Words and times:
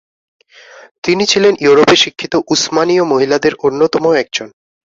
তিনি 1.03 1.23
ছিলেন 1.25 1.53
ইউরোপে 1.59 1.95
শিক্ষিত 1.95 2.33
উসমানীয় 2.53 3.03
মহিলাদের 3.11 3.53
অন্যতম 3.67 4.03
একজন। 4.15 4.47